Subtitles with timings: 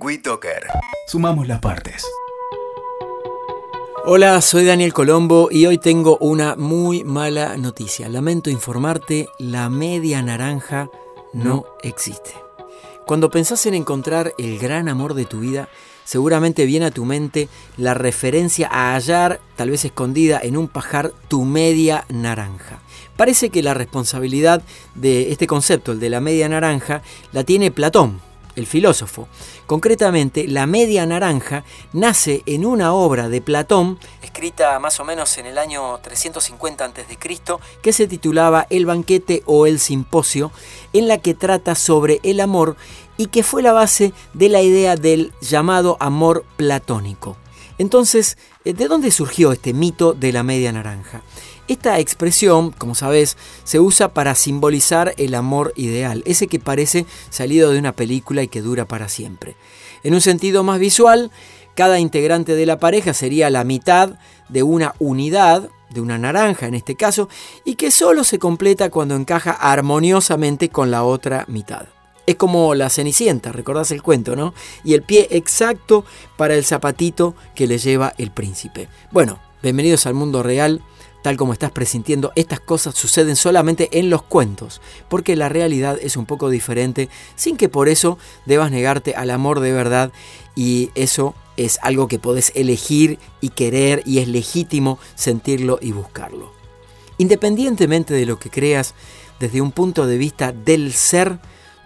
[0.00, 0.66] WeToker.
[1.06, 2.04] Sumamos las partes.
[4.04, 8.08] Hola, soy Daniel Colombo y hoy tengo una muy mala noticia.
[8.08, 10.90] Lamento informarte, la media naranja
[11.32, 12.32] no existe.
[13.06, 15.68] Cuando pensás en encontrar el gran amor de tu vida,
[16.04, 21.12] seguramente viene a tu mente la referencia a hallar, tal vez escondida en un pajar,
[21.28, 22.80] tu media naranja.
[23.16, 24.62] Parece que la responsabilidad
[24.96, 27.02] de este concepto, el de la media naranja,
[27.32, 28.20] la tiene Platón,
[28.56, 29.28] el filósofo.
[29.66, 35.46] Concretamente, la media naranja nace en una obra de Platón, escrita más o menos en
[35.46, 37.04] el año 350 a.C.,
[37.82, 40.52] que se titulaba El banquete o el simposio,
[40.92, 42.76] en la que trata sobre el amor
[43.16, 47.36] y que fue la base de la idea del llamado amor platónico.
[47.78, 51.22] Entonces, ¿de dónde surgió este mito de la media naranja?
[51.66, 57.70] Esta expresión, como sabes, se usa para simbolizar el amor ideal, ese que parece salido
[57.70, 59.56] de una película y que dura para siempre.
[60.02, 61.30] En un sentido más visual,
[61.74, 64.18] cada integrante de la pareja sería la mitad
[64.50, 67.30] de una unidad, de una naranja en este caso,
[67.64, 71.93] y que solo se completa cuando encaja armoniosamente con la otra mitad.
[72.26, 74.54] Es como la cenicienta, recordás el cuento, ¿no?
[74.82, 76.04] Y el pie exacto
[76.36, 78.88] para el zapatito que le lleva el príncipe.
[79.10, 80.82] Bueno, bienvenidos al mundo real
[81.24, 86.18] tal como estás presintiendo, estas cosas suceden solamente en los cuentos, porque la realidad es
[86.18, 90.12] un poco diferente, sin que por eso debas negarte al amor de verdad
[90.54, 96.52] y eso es algo que podés elegir y querer y es legítimo sentirlo y buscarlo.
[97.16, 98.94] Independientemente de lo que creas,
[99.40, 101.38] desde un punto de vista del ser,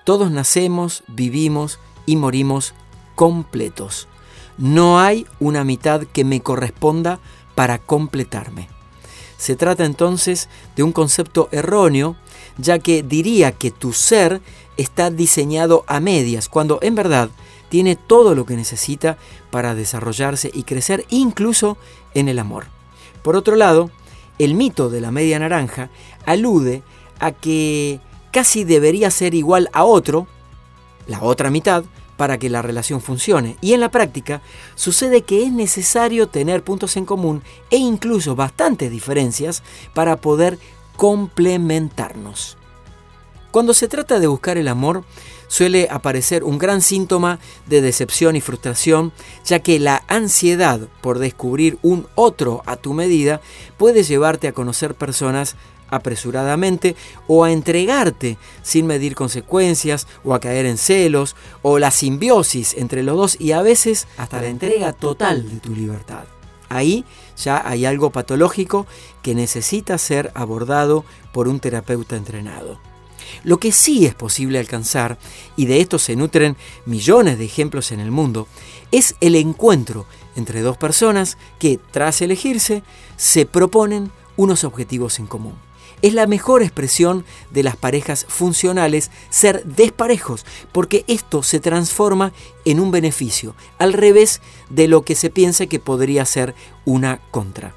[0.09, 2.73] todos nacemos, vivimos y morimos
[3.15, 4.09] completos.
[4.57, 7.21] No hay una mitad que me corresponda
[7.55, 8.71] para completarme.
[9.37, 12.17] Se trata entonces de un concepto erróneo,
[12.57, 14.41] ya que diría que tu ser
[14.79, 17.29] está diseñado a medias, cuando en verdad
[17.69, 19.19] tiene todo lo que necesita
[19.51, 21.77] para desarrollarse y crecer, incluso
[22.15, 22.65] en el amor.
[23.21, 23.91] Por otro lado,
[24.39, 25.91] el mito de la media naranja
[26.25, 26.83] alude
[27.21, 28.01] a que
[28.33, 30.27] casi debería ser igual a otro,
[31.07, 31.85] la otra mitad,
[32.19, 33.57] para que la relación funcione.
[33.61, 34.43] Y en la práctica
[34.75, 39.63] sucede que es necesario tener puntos en común e incluso bastantes diferencias
[39.95, 40.59] para poder
[40.97, 42.59] complementarnos.
[43.51, 45.05] Cuando se trata de buscar el amor,
[45.47, 49.13] suele aparecer un gran síntoma de decepción y frustración,
[49.45, 53.41] ya que la ansiedad por descubrir un otro a tu medida
[53.79, 55.57] puede llevarte a conocer personas
[55.91, 62.75] apresuradamente o a entregarte sin medir consecuencias o a caer en celos o la simbiosis
[62.75, 66.25] entre los dos y a veces hasta la entrega total de tu libertad.
[66.69, 67.05] Ahí
[67.37, 68.87] ya hay algo patológico
[69.23, 72.79] que necesita ser abordado por un terapeuta entrenado.
[73.45, 75.19] Lo que sí es posible alcanzar,
[75.57, 76.57] y de esto se nutren
[76.87, 78.49] millones de ejemplos en el mundo,
[78.91, 80.07] es el encuentro
[80.37, 82.83] entre dos personas que, tras elegirse,
[83.17, 85.68] se proponen unos objetivos en común.
[86.03, 92.33] Es la mejor expresión de las parejas funcionales ser desparejos, porque esto se transforma
[92.65, 96.55] en un beneficio, al revés de lo que se piensa que podría ser
[96.85, 97.75] una contra.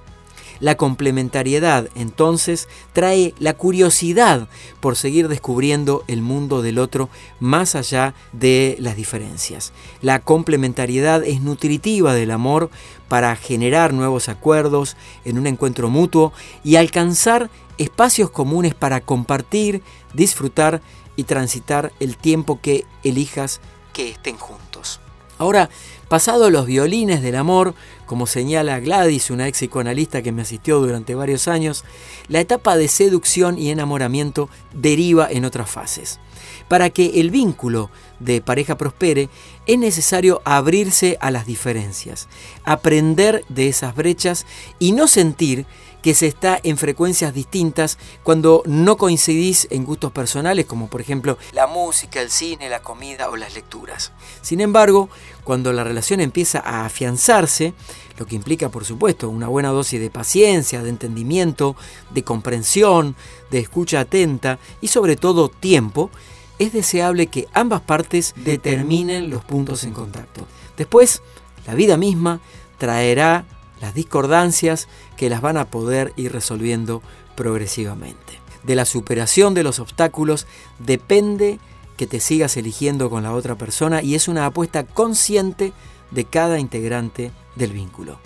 [0.62, 4.48] La complementariedad entonces trae la curiosidad
[4.80, 9.74] por seguir descubriendo el mundo del otro más allá de las diferencias.
[10.02, 12.70] La complementariedad es nutritiva del amor
[13.10, 14.96] para generar nuevos acuerdos
[15.26, 16.32] en un encuentro mutuo
[16.64, 19.82] y alcanzar espacios comunes para compartir,
[20.14, 20.82] disfrutar
[21.16, 23.62] y transitar el tiempo que elijas
[23.94, 25.02] que estén juntos.
[25.42, 25.72] Ahora,
[26.08, 27.74] pasado los violines del amor,
[28.12, 31.86] como señala Gladys, una ex psicoanalista que me asistió durante varios años,
[32.28, 36.20] la etapa de seducción y enamoramiento deriva en otras fases.
[36.68, 37.90] Para que el vínculo
[38.20, 39.30] de pareja prospere,
[39.66, 42.28] es necesario abrirse a las diferencias,
[42.66, 44.46] aprender de esas brechas
[44.78, 45.66] y no sentir
[46.02, 51.38] que se está en frecuencias distintas cuando no coincidís en gustos personales, como por ejemplo
[51.54, 54.12] la música, el cine, la comida o las lecturas.
[54.42, 55.10] Sin embargo,
[55.44, 57.74] cuando la relación empieza a afianzarse,
[58.18, 61.76] lo que implica por supuesto una buena dosis de paciencia, de entendimiento,
[62.12, 63.16] de comprensión,
[63.50, 66.10] de escucha atenta y sobre todo tiempo,
[66.60, 70.46] es deseable que ambas partes determinen los puntos en contacto.
[70.78, 71.22] Después,
[71.66, 72.40] la vida misma
[72.78, 73.46] traerá
[73.82, 74.88] las discordancias
[75.18, 77.02] que las van a poder ir resolviendo
[77.36, 78.40] progresivamente.
[78.64, 80.46] De la superación de los obstáculos
[80.78, 81.60] depende
[82.02, 85.72] que te sigas eligiendo con la otra persona y es una apuesta consciente
[86.10, 88.18] de cada integrante del vínculo.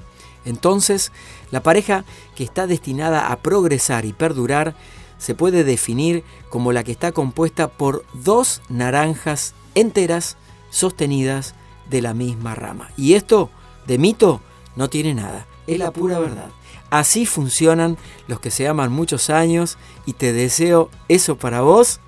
[0.46, 1.12] Entonces,
[1.52, 2.06] la pareja
[2.38, 4.78] que está destinada a progresar y perdurar
[5.18, 10.38] se puede definir como la que está compuesta por dos naranjas enteras
[10.70, 11.54] sostenidas
[11.90, 12.92] de la misma rama.
[12.96, 13.50] Y esto,
[13.88, 14.40] de mito,
[14.78, 16.48] no tiene nada, es la pura verdad.
[16.92, 17.98] Así funcionan
[18.30, 22.00] los que se aman muchos años y te deseo eso para vos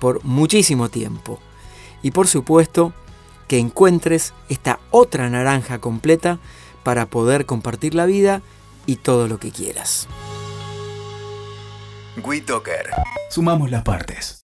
[0.00, 1.38] por muchísimo tiempo.
[2.02, 2.92] Y por supuesto,
[3.46, 6.38] que encuentres esta otra naranja completa
[6.82, 8.42] para poder compartir la vida
[8.86, 10.08] y todo lo que quieras.
[12.24, 12.90] WeToker.
[13.30, 14.38] Sumamos las partes.